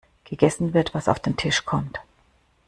[0.23, 1.99] Gegessen wird, was auf den Tisch kommt.